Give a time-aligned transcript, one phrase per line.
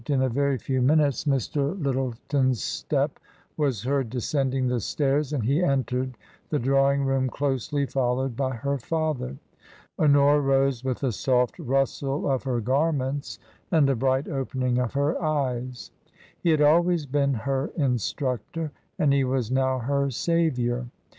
[0.09, 1.79] In a very few minutes Mr.
[1.79, 3.19] Lyttleton's step
[3.55, 6.17] was heard descending the stairs, and he entered
[6.49, 9.37] the drawing room closely followed by her father.
[9.99, 13.37] Honora rose with a soft rustle of her garments
[13.69, 15.91] and a bright opening of her eyes.
[16.41, 20.87] He had always been her instructor, and he was now her saviour.